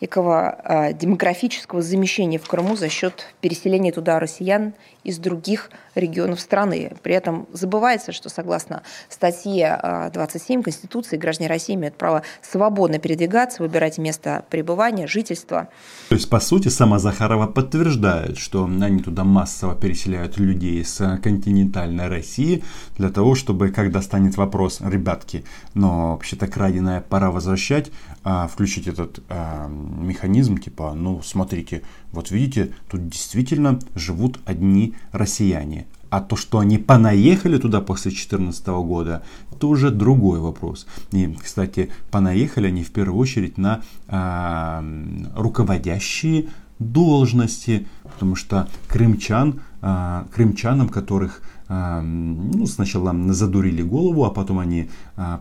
некого 0.00 0.58
э, 0.64 0.92
демографического 0.92 1.82
замещения 1.82 2.40
в 2.40 2.48
Крыму 2.48 2.74
за 2.74 2.88
счет 2.88 3.26
переселения 3.40 3.92
туда 3.92 4.18
россиян 4.18 4.74
из 5.04 5.18
других 5.18 5.70
регионов 5.94 6.40
страны. 6.40 6.92
При 7.02 7.14
этом 7.14 7.46
забывается, 7.52 8.12
что 8.12 8.28
согласно 8.28 8.82
статье 9.08 10.10
27 10.12 10.62
Конституции 10.62 11.16
граждане 11.16 11.48
России 11.48 11.74
имеют 11.74 11.96
право 11.96 12.22
свободно 12.42 12.98
передвигаться, 12.98 13.62
выбирать 13.62 13.98
место 13.98 14.44
пребывания, 14.50 15.06
жительства. 15.06 15.68
То 16.08 16.16
есть, 16.16 16.28
по 16.28 16.40
сути, 16.40 16.68
сама 16.68 16.98
Захарова 16.98 17.46
подтверждает, 17.46 18.38
что 18.38 18.64
они 18.64 19.02
туда 19.02 19.24
массово 19.24 19.74
переселяют 19.74 20.38
людей 20.38 20.82
из 20.82 21.00
континентальной 21.22 22.08
России 22.08 22.62
для 22.98 23.10
того, 23.10 23.34
чтобы, 23.34 23.70
когда 23.70 24.02
станет 24.02 24.36
вопрос, 24.36 24.80
ребятки, 24.80 25.44
но 25.74 25.99
вообще-то 26.08 26.46
краденое 26.46 27.00
пора 27.00 27.30
возвращать, 27.30 27.90
а, 28.24 28.48
включить 28.48 28.86
этот 28.86 29.22
а, 29.28 29.68
механизм, 29.68 30.58
типа, 30.58 30.94
ну, 30.94 31.22
смотрите, 31.22 31.82
вот 32.12 32.30
видите, 32.30 32.72
тут 32.90 33.08
действительно 33.08 33.78
живут 33.94 34.40
одни 34.44 34.94
россияне. 35.12 35.86
А 36.10 36.20
то, 36.20 36.34
что 36.34 36.58
они 36.58 36.76
понаехали 36.76 37.56
туда 37.56 37.80
после 37.80 38.10
2014 38.10 38.66
года, 38.66 39.22
это 39.52 39.68
уже 39.68 39.90
другой 39.90 40.40
вопрос. 40.40 40.86
И, 41.12 41.32
кстати, 41.40 41.90
понаехали 42.10 42.66
они 42.66 42.82
в 42.82 42.90
первую 42.90 43.16
очередь 43.16 43.58
на 43.58 43.82
э, 44.08 45.30
руководящие 45.36 46.48
должности, 46.80 47.86
потому 48.02 48.34
что 48.34 48.68
крымчан, 48.88 49.60
э, 49.82 50.24
крымчанам, 50.34 50.88
которых 50.88 51.42
э, 51.68 52.00
ну, 52.00 52.66
сначала 52.66 53.14
задурили 53.32 53.82
голову, 53.82 54.24
а 54.24 54.30
потом 54.30 54.58
они, 54.58 54.90
э, 55.16 55.38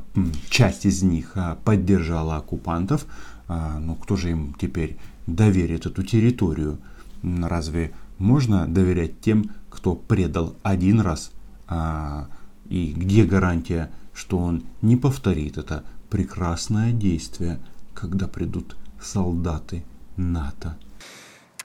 часть 0.49 0.85
из 0.85 1.03
них 1.03 1.31
э, 1.35 1.55
поддержала 1.63 2.37
оккупантов, 2.37 3.05
э, 3.47 3.77
ну 3.79 3.95
кто 3.95 4.15
же 4.15 4.31
им 4.31 4.55
теперь 4.59 4.97
доверит 5.27 5.85
эту 5.85 6.03
территорию? 6.03 6.79
Разве 7.23 7.91
можно 8.17 8.67
доверять 8.67 9.21
тем, 9.21 9.51
кто 9.69 9.95
предал 9.95 10.55
один 10.63 10.99
раз, 10.99 11.31
а, 11.67 12.27
и 12.69 12.93
где 12.95 13.23
гарантия, 13.25 13.91
что 14.13 14.37
он 14.37 14.63
не 14.81 14.95
повторит 14.95 15.57
это 15.57 15.83
прекрасное 16.09 16.91
действие, 16.91 17.59
когда 17.93 18.27
придут 18.27 18.75
солдаты 19.01 19.83
НАТО? 20.17 20.77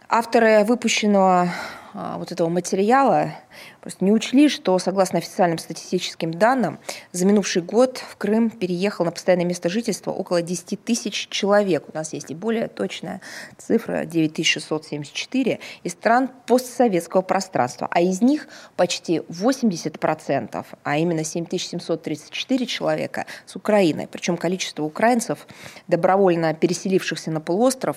Авторы 0.09 0.65
выпущенного 0.65 1.49
а, 1.95 2.19
вот 2.19 2.31
этого 2.31 2.51
материала 2.51 3.33
просто 3.81 4.05
не 4.05 4.13
учли, 4.13 4.51
что, 4.51 4.79
согласно 4.79 5.19
официальным 5.19 5.57
статистическим 5.57 6.35
данным, 6.35 6.79
за 7.13 7.25
минувший 7.25 7.63
год 7.63 7.99
в 7.99 8.17
Крым 8.17 8.51
переехал 8.51 9.07
на 9.07 9.13
постоянное 9.13 9.47
место 9.47 9.71
жительства 9.71 10.11
около 10.11 10.43
10 10.43 10.85
тысяч 10.85 11.29
человек. 11.29 11.85
У 11.91 11.97
нас 11.97 12.13
есть 12.13 12.31
и 12.31 12.35
более 12.35 12.69
точная 12.69 13.23
цифра 13.57 14.05
9674 14.05 15.61
из 15.85 15.93
стран 15.93 16.31
постсоветского 16.47 17.23
пространства, 17.23 17.89
а 17.91 18.01
из 18.03 18.21
них 18.21 18.49
почти 18.77 19.19
80%, 19.19 20.67
а 20.83 20.99
именно 20.99 21.25
7734 21.25 22.67
человека 22.67 23.25
с 23.47 23.57
Украины. 23.57 24.07
Причем 24.11 24.37
количество 24.37 24.83
украинцев, 24.83 25.47
добровольно 25.89 26.53
переселившихся 26.53 27.31
на 27.31 27.41
полуостров, 27.41 27.97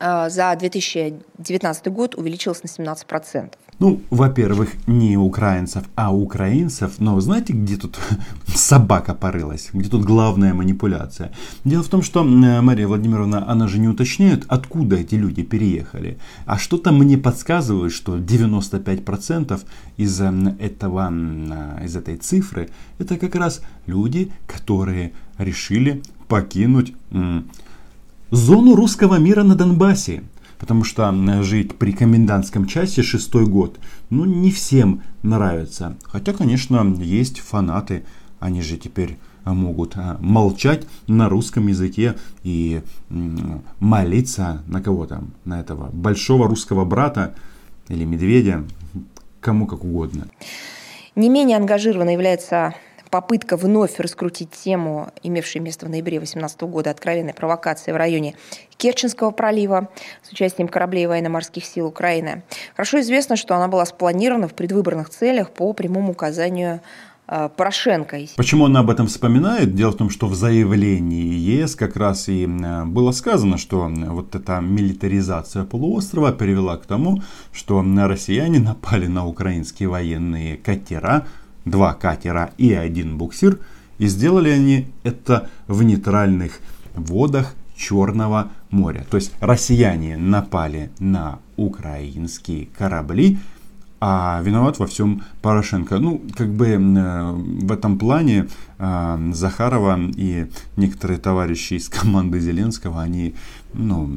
за 0.00 0.56
2019 0.58 1.88
год 1.88 2.14
увеличилось 2.14 2.62
на 2.62 2.68
17%. 2.68 3.52
Ну, 3.80 4.00
во-первых, 4.10 4.74
не 4.88 5.16
украинцев, 5.16 5.84
а 5.94 6.12
украинцев. 6.12 6.98
Но 6.98 7.20
знаете, 7.20 7.52
где 7.52 7.76
тут 7.76 7.98
собака 8.46 9.14
порылась? 9.14 9.70
Где 9.72 9.88
тут 9.88 10.04
главная 10.04 10.52
манипуляция? 10.52 11.30
Дело 11.64 11.84
в 11.84 11.88
том, 11.88 12.02
что 12.02 12.24
Мария 12.24 12.88
Владимировна, 12.88 13.48
она 13.48 13.68
же 13.68 13.78
не 13.78 13.86
уточняет, 13.86 14.44
откуда 14.48 14.96
эти 14.96 15.14
люди 15.14 15.44
переехали. 15.44 16.18
А 16.44 16.58
что-то 16.58 16.90
мне 16.90 17.16
подсказывает, 17.18 17.92
что 17.92 18.18
95% 18.18 19.60
из, 19.96 20.20
этого, 20.20 21.12
из 21.84 21.96
этой 21.96 22.16
цифры 22.16 22.70
это 22.98 23.16
как 23.16 23.36
раз 23.36 23.60
люди, 23.86 24.32
которые 24.48 25.12
решили 25.38 26.02
покинуть 26.26 26.94
зону 28.30 28.74
русского 28.74 29.16
мира 29.16 29.42
на 29.42 29.54
Донбассе. 29.54 30.22
Потому 30.58 30.82
что 30.82 31.12
жить 31.42 31.78
при 31.78 31.92
комендантском 31.92 32.66
часе 32.66 33.02
шестой 33.02 33.46
год, 33.46 33.78
ну, 34.10 34.24
не 34.24 34.50
всем 34.50 35.02
нравится. 35.22 35.96
Хотя, 36.02 36.32
конечно, 36.32 36.96
есть 36.98 37.38
фанаты, 37.38 38.04
они 38.40 38.60
же 38.62 38.76
теперь 38.76 39.18
могут 39.44 39.96
а, 39.96 40.18
молчать 40.20 40.86
на 41.06 41.28
русском 41.28 41.68
языке 41.68 42.16
и 42.42 42.82
молиться 43.78 44.62
на 44.66 44.82
кого 44.82 45.06
там, 45.06 45.32
на 45.44 45.60
этого 45.60 45.90
большого 45.92 46.48
русского 46.48 46.84
брата 46.84 47.34
или 47.88 48.04
медведя, 48.04 48.64
кому 49.40 49.66
как 49.66 49.84
угодно. 49.84 50.28
Не 51.14 51.28
менее 51.28 51.56
ангажированно 51.56 52.10
является 52.10 52.74
попытка 53.10 53.56
вновь 53.56 53.98
раскрутить 53.98 54.50
тему, 54.50 55.10
имевшей 55.22 55.60
место 55.60 55.86
в 55.86 55.90
ноябре 55.90 56.18
2018 56.18 56.60
года, 56.62 56.90
откровенной 56.90 57.34
провокации 57.34 57.92
в 57.92 57.96
районе 57.96 58.34
Керченского 58.76 59.30
пролива 59.30 59.88
с 60.22 60.32
участием 60.32 60.68
кораблей 60.68 61.06
военно-морских 61.06 61.64
сил 61.64 61.86
Украины. 61.86 62.42
Хорошо 62.76 63.00
известно, 63.00 63.36
что 63.36 63.56
она 63.56 63.68
была 63.68 63.84
спланирована 63.86 64.48
в 64.48 64.54
предвыборных 64.54 65.10
целях 65.10 65.50
по 65.50 65.72
прямому 65.72 66.12
указанию 66.12 66.80
э, 67.26 67.48
Порошенко. 67.56 68.18
Почему 68.36 68.66
она 68.66 68.80
об 68.80 68.90
этом 68.90 69.08
вспоминает? 69.08 69.74
Дело 69.74 69.90
в 69.90 69.96
том, 69.96 70.10
что 70.10 70.28
в 70.28 70.34
заявлении 70.34 71.34
ЕС 71.34 71.74
как 71.74 71.96
раз 71.96 72.28
и 72.28 72.46
э, 72.46 72.84
было 72.84 73.10
сказано, 73.10 73.58
что 73.58 73.88
вот 73.88 74.34
эта 74.34 74.60
милитаризация 74.60 75.64
полуострова 75.64 76.30
привела 76.32 76.76
к 76.76 76.86
тому, 76.86 77.22
что 77.52 77.82
россияне 77.82 78.60
напали 78.60 79.06
на 79.06 79.26
украинские 79.26 79.88
военные 79.88 80.56
катера, 80.56 81.26
два 81.70 81.94
катера 81.94 82.50
и 82.58 82.72
один 82.72 83.18
буксир. 83.18 83.58
И 83.98 84.06
сделали 84.06 84.50
они 84.50 84.88
это 85.02 85.48
в 85.66 85.82
нейтральных 85.82 86.60
водах 86.94 87.54
Черного 87.76 88.50
моря. 88.70 89.06
То 89.08 89.16
есть 89.16 89.32
россияне 89.40 90.16
напали 90.16 90.90
на 90.98 91.38
украинские 91.56 92.66
корабли, 92.76 93.38
а 94.00 94.40
виноват 94.42 94.78
во 94.78 94.86
всем 94.86 95.22
Порошенко. 95.42 95.98
Ну, 95.98 96.22
как 96.36 96.52
бы 96.52 96.66
э, 96.68 97.32
в 97.32 97.72
этом 97.72 97.98
плане 97.98 98.48
э, 98.78 99.30
Захарова 99.32 99.98
и 100.16 100.46
некоторые 100.76 101.18
товарищи 101.18 101.74
из 101.74 101.88
команды 101.88 102.40
Зеленского, 102.40 103.02
они, 103.02 103.34
ну, 103.74 104.08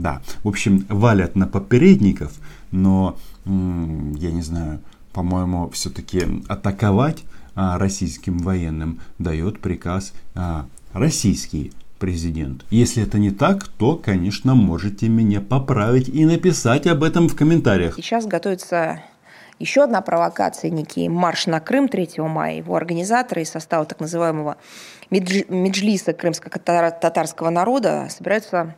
да, 0.00 0.22
в 0.42 0.48
общем, 0.48 0.84
валят 0.88 1.36
на 1.36 1.46
попередников, 1.46 2.32
но, 2.70 3.16
я 3.44 4.30
не 4.30 4.42
знаю, 4.42 4.80
по-моему, 5.16 5.70
все-таки 5.70 6.24
атаковать 6.46 7.24
а, 7.54 7.78
российским 7.78 8.36
военным 8.38 9.00
дает 9.18 9.60
приказ 9.60 10.12
а, 10.34 10.66
российский 10.92 11.72
президент. 11.98 12.66
Если 12.68 13.02
это 13.02 13.18
не 13.18 13.30
так, 13.30 13.66
то, 13.66 13.96
конечно, 13.96 14.54
можете 14.54 15.08
меня 15.08 15.40
поправить 15.40 16.10
и 16.10 16.26
написать 16.26 16.86
об 16.86 17.02
этом 17.02 17.28
в 17.30 17.34
комментариях. 17.34 17.94
Сейчас 17.94 18.26
готовится 18.26 19.02
еще 19.58 19.84
одна 19.84 20.02
провокация, 20.02 20.70
некий 20.70 21.08
марш 21.08 21.46
на 21.46 21.60
Крым 21.60 21.88
3 21.88 22.18
мая. 22.18 22.56
Его 22.56 22.76
организаторы 22.76 23.40
из 23.40 23.48
состава 23.48 23.86
так 23.86 24.00
называемого 24.00 24.58
Меджлиса 25.08 26.12
крымско-татарского 26.12 27.48
народа 27.48 28.08
собираются 28.10 28.74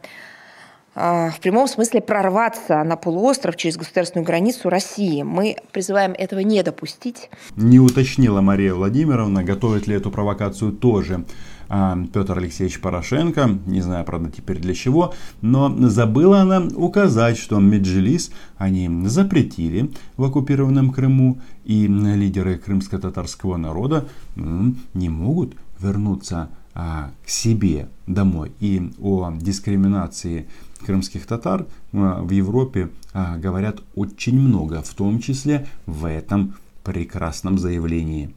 в 0.98 1.40
прямом 1.40 1.68
смысле 1.68 2.00
прорваться 2.00 2.82
на 2.82 2.96
полуостров 2.96 3.56
через 3.56 3.76
государственную 3.76 4.26
границу 4.26 4.68
России. 4.68 5.22
Мы 5.22 5.56
призываем 5.70 6.12
этого 6.12 6.40
не 6.40 6.62
допустить. 6.62 7.30
Не 7.56 7.78
уточнила 7.78 8.40
Мария 8.40 8.74
Владимировна, 8.74 9.44
готовит 9.44 9.86
ли 9.86 9.94
эту 9.94 10.10
провокацию 10.10 10.72
тоже 10.72 11.24
а, 11.68 11.98
Петр 12.12 12.38
Алексеевич 12.38 12.80
Порошенко, 12.80 13.58
не 13.66 13.80
знаю, 13.80 14.04
правда, 14.04 14.30
теперь 14.30 14.58
для 14.58 14.74
чего, 14.74 15.14
но 15.42 15.68
забыла 15.88 16.40
она 16.40 16.62
указать, 16.74 17.36
что 17.36 17.60
Меджилис 17.60 18.30
они 18.56 18.88
запретили 19.06 19.90
в 20.16 20.24
оккупированном 20.24 20.90
Крыму, 20.90 21.38
и 21.64 21.86
лидеры 21.86 22.56
крымско-татарского 22.56 23.58
народа 23.58 24.08
не 24.36 25.10
могут 25.10 25.54
вернуться 25.78 26.48
а, 26.74 27.10
к 27.24 27.28
себе 27.28 27.88
домой. 28.06 28.52
И 28.60 28.90
о 29.00 29.32
дискриминации 29.32 30.48
крымских 30.85 31.26
татар 31.26 31.66
а, 31.92 32.23
в 32.23 32.30
Европе 32.30 32.90
а, 33.12 33.37
говорят 33.37 33.78
очень 33.94 34.38
много, 34.38 34.82
в 34.82 34.94
том 34.94 35.20
числе 35.20 35.66
в 35.87 36.06
этом 36.06 36.56
прекрасном 36.85 37.58
заявлении. 37.58 38.35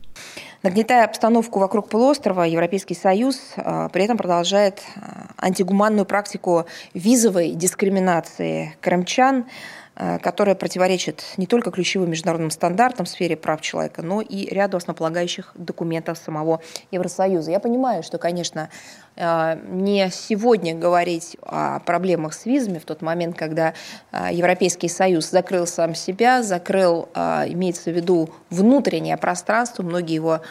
Нагнетая 0.62 1.06
обстановку 1.06 1.60
вокруг 1.60 1.90
полуострова, 1.90 2.44
Европейский 2.44 2.94
Союз 2.94 3.40
при 3.56 4.04
этом 4.04 4.18
продолжает 4.18 4.84
антигуманную 5.38 6.06
практику 6.06 6.66
визовой 6.94 7.54
дискриминации 7.54 8.76
крымчан, 8.82 9.46
Э, 9.46 9.48
которая 10.22 10.56
противоречит 10.56 11.24
не 11.38 11.46
только 11.46 11.70
ключевым 11.70 12.10
международным 12.10 12.50
стандартам 12.50 13.06
в 13.06 13.10
сфере 13.10 13.38
прав 13.38 13.62
человека, 13.62 14.02
но 14.02 14.22
и 14.22 14.48
ряду 14.48 14.78
основополагающих 14.78 15.52
документов 15.56 16.18
самого 16.18 16.62
Евросоюза. 16.90 17.52
Я 17.52 17.60
понимаю, 17.60 18.02
что, 18.02 18.18
конечно, 18.18 18.70
э, 19.16 19.60
не 19.70 20.10
сегодня 20.10 20.74
говорить 20.74 21.38
о 21.44 21.80
проблемах 21.82 22.34
с 22.34 22.46
визами 22.46 22.80
в 22.80 22.86
тот 22.86 23.02
момент, 23.02 23.38
когда 23.38 23.74
э, 24.12 24.30
Европейский 24.32 24.88
Союз 24.88 25.30
закрыл 25.30 25.68
сам 25.68 25.94
себя, 25.94 26.42
закрыл, 26.42 27.10
имеется 27.14 27.92
в 27.92 27.96
виду, 27.96 28.30
внутреннее 28.50 29.18
пространство, 29.18 29.84
многие 29.84 30.16
его 30.16 30.42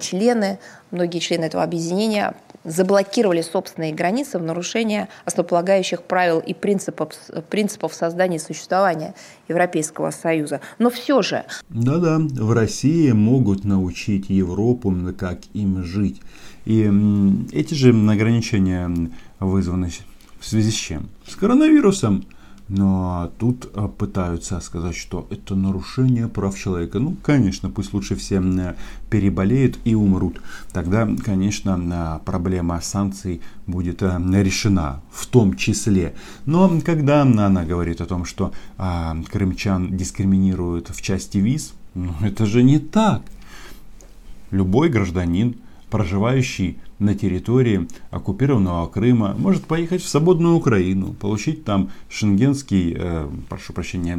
члены, 0.00 0.58
многие 0.90 1.18
члены 1.18 1.44
этого 1.44 1.62
объединения 1.62 2.34
заблокировали 2.66 3.42
собственные 3.42 3.94
границы 3.94 4.38
в 4.38 4.42
нарушение 4.42 5.08
основополагающих 5.24 6.02
правил 6.02 6.40
и 6.40 6.52
принципов, 6.52 7.10
принципов 7.48 7.94
создания 7.94 8.36
и 8.36 8.40
существования 8.40 9.14
Европейского 9.48 10.10
Союза. 10.10 10.60
Но 10.78 10.90
все 10.90 11.22
же... 11.22 11.44
Да-да, 11.68 12.18
в 12.18 12.52
России 12.52 13.12
могут 13.12 13.64
научить 13.64 14.28
Европу, 14.28 14.94
как 15.18 15.38
им 15.54 15.84
жить. 15.84 16.20
И 16.64 16.90
эти 17.52 17.74
же 17.74 17.90
ограничения 17.90 18.90
вызваны 19.38 19.90
в 20.40 20.46
связи 20.46 20.70
с 20.70 20.74
чем? 20.74 21.08
С 21.26 21.36
коронавирусом. 21.36 22.24
Но 22.68 23.30
тут 23.38 23.70
а, 23.74 23.86
пытаются 23.86 24.58
сказать, 24.60 24.96
что 24.96 25.28
это 25.30 25.54
нарушение 25.54 26.26
прав 26.26 26.58
человека. 26.58 26.98
Ну, 26.98 27.16
конечно, 27.22 27.70
пусть 27.70 27.92
лучше 27.92 28.16
все 28.16 28.42
переболеют 29.08 29.78
и 29.84 29.94
умрут. 29.94 30.40
Тогда, 30.72 31.08
конечно, 31.24 32.20
проблема 32.24 32.80
санкций 32.80 33.40
будет 33.66 34.02
а, 34.02 34.20
решена 34.32 35.00
в 35.12 35.26
том 35.26 35.56
числе. 35.56 36.14
Но 36.44 36.80
когда 36.84 37.22
она 37.22 37.64
говорит 37.64 38.00
о 38.00 38.06
том, 38.06 38.24
что 38.24 38.52
а, 38.78 39.16
крымчан 39.30 39.96
дискриминируют 39.96 40.88
в 40.88 41.00
части 41.00 41.38
виз, 41.38 41.72
ну, 41.94 42.14
это 42.20 42.46
же 42.46 42.62
не 42.62 42.78
так. 42.78 43.22
Любой 44.50 44.88
гражданин, 44.88 45.56
проживающий 45.90 46.78
на 46.98 47.14
территории 47.14 47.88
оккупированного 48.10 48.86
Крыма, 48.88 49.34
может 49.38 49.64
поехать 49.64 50.02
в 50.02 50.08
свободную 50.08 50.54
Украину, 50.54 51.12
получить 51.12 51.64
там 51.64 51.90
шенгенский, 52.08 52.96
э, 52.98 53.28
прошу 53.48 53.72
прощения, 53.72 54.18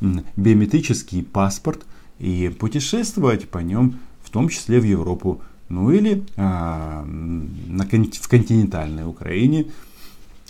биометрический 0.36 1.22
паспорт 1.22 1.84
и 2.18 2.54
путешествовать 2.58 3.48
по 3.48 3.58
нем, 3.58 3.98
в 4.22 4.30
том 4.30 4.48
числе 4.48 4.80
в 4.80 4.84
Европу, 4.84 5.42
ну 5.68 5.90
или 5.90 6.24
э, 6.36 6.42
на, 6.42 7.84
в 7.84 8.28
континентальной 8.28 9.06
Украине 9.06 9.66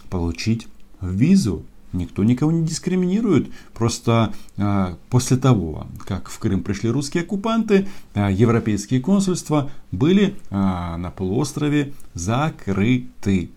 получить 0.08 0.68
визу 1.00 1.64
Никто 1.96 2.22
никого 2.24 2.52
не 2.52 2.64
дискриминирует. 2.64 3.48
Просто 3.72 4.32
э, 4.56 4.94
после 5.10 5.36
того, 5.36 5.86
как 6.06 6.28
в 6.28 6.38
Крым 6.38 6.62
пришли 6.62 6.90
русские 6.90 7.22
оккупанты, 7.22 7.88
э, 8.14 8.28
европейские 8.32 9.00
консульства 9.00 9.70
были 9.92 10.34
э, 10.50 10.54
на 10.54 11.10
полуострове 11.10 11.92
закрыты. 12.14 13.50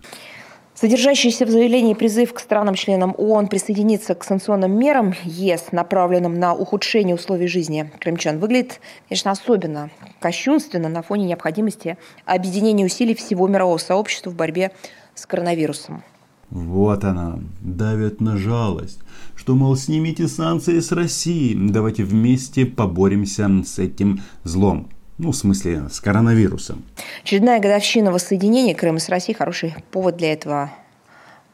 Содержащийся 0.74 1.46
в 1.46 1.50
заявлении 1.50 1.94
призыв 1.94 2.34
к 2.34 2.40
странам-членам 2.40 3.14
ООН 3.18 3.50
присоединиться 3.50 4.16
к 4.16 4.24
санкционным 4.24 4.80
мерам 4.80 5.14
ЕС, 5.26 5.74
направленным 5.74 6.40
на 6.40 6.54
ухудшение 6.54 7.16
условий 7.16 7.48
жизни 7.48 7.92
крымчан, 8.00 8.40
выглядит, 8.40 8.80
конечно, 9.10 9.32
особенно 9.32 9.90
кощунственно 10.22 10.88
на 10.88 11.02
фоне 11.02 11.26
необходимости 11.26 11.98
объединения 12.24 12.86
усилий 12.86 13.14
всего 13.14 13.46
мирового 13.50 13.78
сообщества 13.78 14.30
в 14.30 14.36
борьбе 14.36 14.72
с 15.16 15.26
коронавирусом. 15.26 16.02
Вот 16.52 17.04
она, 17.04 17.40
давит 17.62 18.22
на 18.22 18.38
жалость, 18.38 19.00
что, 19.36 19.56
мол, 19.56 19.76
снимите 19.76 20.28
санкции 20.28 20.80
с 20.80 20.92
России, 20.92 21.56
давайте 21.56 22.04
вместе 22.04 22.66
поборемся 22.66 23.48
с 23.64 23.78
этим 23.78 24.22
злом. 24.44 24.90
Ну, 25.20 25.32
в 25.32 25.36
смысле, 25.36 25.90
с 25.92 26.00
коронавирусом. 26.00 26.84
Очередная 27.24 27.60
годовщина 27.60 28.12
воссоединения 28.12 28.74
Крыма 28.74 29.00
с 29.00 29.10
Россией– 29.10 29.38
хороший 29.38 29.76
повод 29.92 30.16
для 30.16 30.34
этого, 30.34 30.72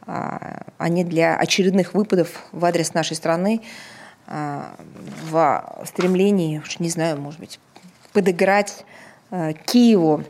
а, 0.06 0.68
а 0.78 0.90
не 0.90 1.04
для 1.04 1.36
очередных 1.36 1.94
выпадов 1.94 2.44
в 2.52 2.64
адрес 2.64 2.94
нашей 2.94 3.16
страны 3.16 3.62
а, 4.28 4.76
в 5.30 5.64
стремлении, 5.86 6.62
не 6.80 6.90
знаю, 6.90 7.20
может 7.20 7.40
быть, 7.40 7.60
подыграть 8.14 8.86
а, 9.32 9.54
Киеву. 9.54 10.24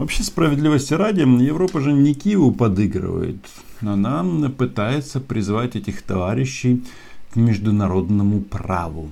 Вообще, 0.00 0.22
справедливости 0.22 0.94
ради, 0.94 1.20
Европа 1.20 1.80
же 1.80 1.92
не 1.92 2.14
Киеву 2.14 2.52
подыгрывает 2.52 3.36
она 3.82 4.24
пытается 4.50 5.20
призвать 5.20 5.76
этих 5.76 6.02
товарищей 6.02 6.84
к 7.32 7.36
международному 7.36 8.40
праву. 8.40 9.10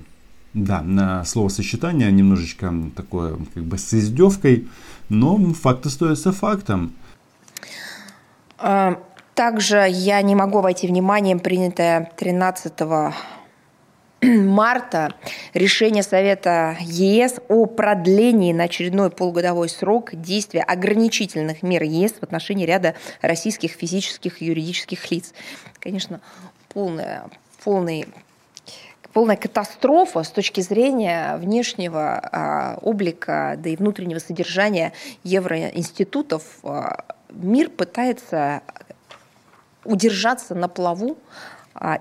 Да, 0.53 0.81
на 0.81 1.23
словосочетание 1.25 2.11
немножечко 2.11 2.73
такое, 2.95 3.37
как 3.53 3.63
бы 3.63 3.77
с 3.77 3.93
издевкой, 3.93 4.67
но 5.09 5.37
факт 5.53 5.85
остается 5.85 6.31
фактом. 6.31 6.93
А, 8.57 8.99
также 9.35 9.85
я 9.89 10.21
не 10.21 10.35
могу 10.35 10.61
войти 10.61 10.87
вниманием 10.87 11.39
принятое 11.39 12.11
13 12.17 12.73
марта 14.23 15.13
решение 15.53 16.03
Совета 16.03 16.75
ЕС 16.81 17.39
о 17.47 17.65
продлении 17.67 18.51
на 18.51 18.65
очередной 18.65 19.11
полугодовой 19.11 19.69
срок 19.69 20.09
действия 20.13 20.61
ограничительных 20.61 21.63
мер 21.63 21.83
ЕС 21.83 22.13
в 22.13 22.23
отношении 22.23 22.65
ряда 22.65 22.95
российских 23.21 23.71
физических 23.71 24.41
и 24.41 24.45
юридических 24.45 25.09
лиц. 25.11 25.33
Конечно, 25.79 26.19
полная, 26.67 27.29
полный 27.63 28.07
полная 29.13 29.37
катастрофа 29.37 30.23
с 30.23 30.29
точки 30.29 30.61
зрения 30.61 31.37
внешнего 31.37 32.19
а, 32.19 32.77
облика, 32.81 33.55
да 33.57 33.69
и 33.69 33.75
внутреннего 33.75 34.19
содержания 34.19 34.91
евроинститутов. 35.23 36.43
А, 36.63 37.05
мир 37.29 37.69
пытается 37.69 38.61
удержаться 39.85 40.55
на 40.55 40.67
плаву 40.67 41.17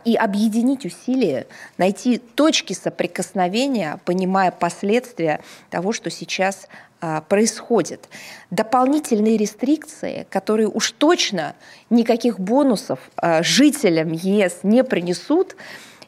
и 0.05 0.17
объединить 0.17 0.85
усилия, 0.85 1.47
найти 1.77 2.19
точки 2.19 2.73
соприкосновения, 2.73 4.01
понимая 4.05 4.51
последствия 4.51 5.41
того, 5.71 5.93
что 5.93 6.11
сейчас 6.11 6.69
а, 7.01 7.21
происходит. 7.21 8.09
Дополнительные 8.51 9.37
рестрикции, 9.37 10.27
которые 10.31 10.69
уж 10.69 10.91
точно 10.93 11.55
никаких 11.91 12.41
бонусов 12.41 12.99
а, 13.17 13.43
жителям 13.45 14.11
ЕС 14.11 14.61
не 14.65 14.83
принесут, 14.83 15.55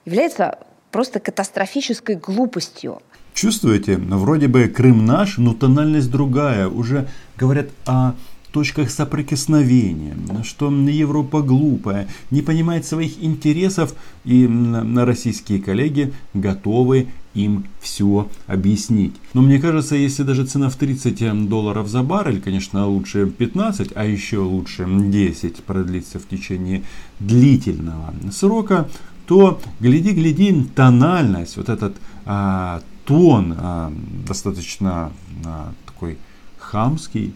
является 0.05 0.59
просто 0.91 1.21
катастрофической 1.21 2.17
глупостью. 2.17 3.03
Чувствуете, 3.35 3.97
вроде 3.97 4.49
бы 4.49 4.67
Крым 4.67 5.07
наш, 5.07 5.39
но 5.39 5.55
тональность 5.55 6.11
другая. 6.11 6.67
Уже 6.67 7.09
говорят 7.37 7.69
о 7.87 8.15
точках 8.53 8.91
соприкосновения, 8.91 10.17
что 10.45 10.71
Европа 10.71 11.43
глупая, 11.43 12.09
не 12.31 12.43
понимает 12.43 12.85
своих 12.85 13.23
интересов, 13.23 13.95
и 14.25 14.49
российские 14.97 15.61
коллеги 15.61 16.13
готовы 16.35 17.09
им 17.35 17.65
все 17.81 18.29
объяснить. 18.47 19.15
Но 19.35 19.43
мне 19.43 19.61
кажется, 19.61 19.95
если 19.95 20.25
даже 20.25 20.47
цена 20.47 20.69
в 20.69 20.77
30 20.77 21.49
долларов 21.49 21.89
за 21.89 22.03
баррель, 22.03 22.41
конечно, 22.41 22.87
лучше 22.87 23.27
15, 23.27 23.93
а 23.95 24.05
еще 24.05 24.39
лучше 24.39 24.87
10 24.89 25.57
продлится 25.65 26.19
в 26.19 26.27
течение 26.27 26.83
длительного 27.21 28.15
срока, 28.33 28.89
то 29.27 29.61
гляди-гляди, 29.79 30.67
тональность, 30.75 31.57
вот 31.57 31.69
этот 31.69 31.97
а, 32.27 32.83
тон 33.05 33.55
а, 33.57 33.93
достаточно 34.27 35.13
а, 35.45 35.73
такой 35.87 36.19
хамский, 36.59 37.33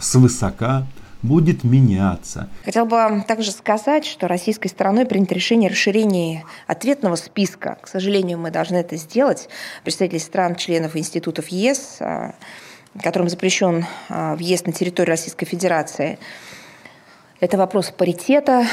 свысока 0.00 0.86
будет 1.24 1.64
меняться. 1.64 2.48
Хотел 2.64 2.84
бы 2.84 3.24
также 3.26 3.50
сказать, 3.50 4.04
что 4.04 4.28
российской 4.28 4.68
стороной 4.68 5.06
принято 5.06 5.34
решение 5.34 5.70
расширения 5.70 6.44
ответного 6.66 7.16
списка. 7.16 7.78
К 7.80 7.88
сожалению, 7.88 8.38
мы 8.38 8.50
должны 8.50 8.76
это 8.76 8.96
сделать. 8.96 9.48
Представители 9.84 10.18
стран-членов 10.18 10.96
институтов 10.96 11.48
ЕС, 11.48 11.96
а, 12.00 12.34
которым 13.02 13.30
запрещен 13.30 13.86
а, 14.10 14.36
въезд 14.36 14.66
на 14.66 14.72
территорию 14.74 15.12
Российской 15.12 15.46
Федерации, 15.46 16.18
это 17.40 17.56
вопрос 17.56 17.90
паритета. 17.90 18.66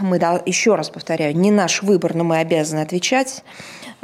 Мы, 0.00 0.16
еще 0.46 0.74
раз 0.76 0.90
повторяю, 0.90 1.36
не 1.36 1.50
наш 1.50 1.82
выбор, 1.82 2.14
но 2.14 2.22
мы 2.22 2.38
обязаны 2.38 2.80
отвечать. 2.80 3.42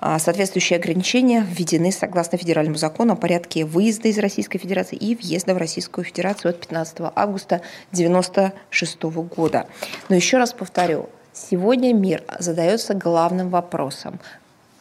А, 0.03 0.19
соответствующие 0.19 0.79
ограничения 0.79 1.47
введены 1.47 1.93
согласно 1.93 2.39
федеральному 2.39 2.79
закону 2.79 3.13
о 3.13 3.17
порядке 3.17 3.67
выезда 3.67 4.09
из 4.09 4.19
Российской 4.19 4.59
Федерации 4.59 4.97
и 4.97 5.15
въезда 5.15 5.53
в 5.53 5.59
Российскую 5.59 6.07
Федерацию 6.07 6.51
от 6.51 6.61
15 6.61 7.13
августа 7.15 7.57
1996 7.93 9.03
года. 9.03 9.67
Но 10.09 10.17
еще 10.17 10.39
раз 10.39 10.55
повторю, 10.55 11.11
сегодня 11.35 11.93
мир 11.93 12.25
задается 12.39 12.95
главным 12.95 13.51
вопросом, 13.51 14.21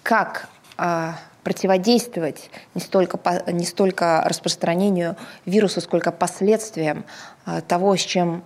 как 0.03 0.47
а, 0.77 1.19
противодействовать 1.43 2.49
не 2.73 2.79
столько, 2.79 3.19
не 3.51 3.65
столько 3.65 4.23
распространению 4.25 5.17
вируса, 5.45 5.82
сколько 5.82 6.13
последствиям 6.13 7.03
а, 7.45 7.60
того, 7.60 7.97
с 7.97 8.01
чем 8.01 8.41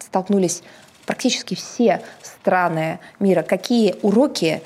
столкнулись 0.00 0.64
практически 1.06 1.54
все 1.54 2.02
страны 2.20 2.98
мира, 3.20 3.42
какие 3.42 3.94
уроки 4.02 4.60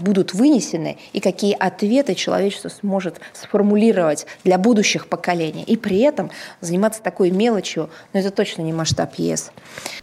будут 0.00 0.34
вынесены 0.34 0.98
и 1.12 1.20
какие 1.20 1.54
ответы 1.54 2.14
человечество 2.14 2.68
сможет 2.68 3.20
сформулировать 3.32 4.26
для 4.44 4.58
будущих 4.58 5.06
поколений. 5.06 5.62
И 5.62 5.76
при 5.76 5.98
этом 6.00 6.30
заниматься 6.60 7.02
такой 7.02 7.30
мелочью, 7.30 7.90
но 8.12 8.20
это 8.20 8.30
точно 8.30 8.62
не 8.62 8.72
масштаб 8.72 9.14
ЕС. 9.16 9.50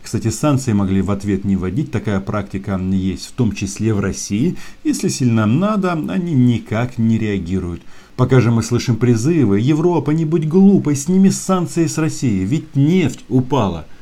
Кстати, 0.02 0.30
санкции 0.30 0.74
могли 0.74 1.02
в 1.02 1.12
ответ 1.12 1.46
не 1.46 1.56
вводить, 1.56 1.92
такая 1.92 2.20
практика 2.20 2.80
есть, 2.92 3.28
в 3.28 3.32
том 3.34 3.52
числе 3.54 3.94
в 3.94 4.00
России. 4.00 4.58
Если 4.84 5.10
сильно 5.10 5.46
надо, 5.46 5.94
они 5.94 6.34
никак 6.34 6.98
не 6.98 7.18
реагируют. 7.18 7.82
Пока 8.16 8.40
же 8.40 8.52
мы 8.52 8.64
слышим 8.64 8.96
призывы, 8.96 9.60
Европа, 9.60 10.12
не 10.12 10.24
будь 10.24 10.48
глупой, 10.48 10.96
сними 10.96 11.30
санкции 11.30 11.88
с 11.88 11.98
России, 11.98 12.46
ведь 12.46 12.76
нефть 12.76 13.26
упала– 13.28 13.86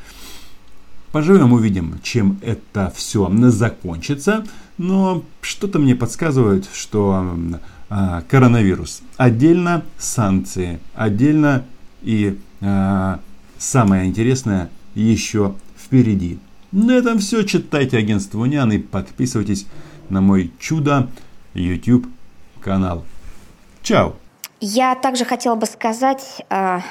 Поживем, 1.14 1.54
увидим, 1.54 2.00
чем 2.02 2.40
это 2.42 2.92
все 2.96 3.32
закончится. 3.52 4.44
Но 4.80 5.24
что-то 5.42 5.78
мне 5.78 5.96
подсказывает, 5.96 6.68
что 6.74 7.36
э, 7.92 8.22
коронавирус 8.28 9.04
отдельно, 9.18 9.84
санкции 10.00 10.80
отдельно 10.96 11.66
и 12.02 12.40
э, 12.62 13.18
самое 13.60 14.08
интересное 14.08 14.72
еще 14.96 15.54
впереди. 15.78 16.40
На 16.72 16.94
этом 16.94 17.20
все. 17.20 17.44
Читайте 17.44 18.00
агентство 18.00 18.40
Униан 18.40 18.72
и 18.72 18.80
подписывайтесь 18.80 19.68
на 20.10 20.20
мой 20.20 20.52
чудо 20.58 21.12
YouTube 21.54 22.08
канал. 22.60 23.06
Чао! 23.84 24.16
Я 24.60 24.96
также 24.96 25.26
хотела 25.26 25.54
бы 25.54 25.68
сказать 25.68 26.44
а, 26.50 26.82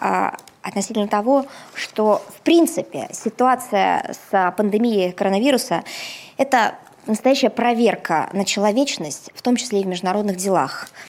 а, 0.00 0.34
относительно 0.66 1.08
того, 1.08 1.46
что 1.74 2.22
в 2.28 2.40
принципе 2.40 3.08
ситуация 3.12 4.14
с 4.30 4.54
пандемией 4.56 5.12
коронавируса– 5.12 5.84
это 6.36 6.74
настоящая 7.06 7.50
проверка 7.50 8.28
на 8.32 8.44
человечность, 8.44 9.30
в 9.34 9.42
том 9.42 9.56
числе 9.56 9.80
и 9.80 9.84
в 9.84 9.86
международных 9.86 10.36
делах. 10.36 10.88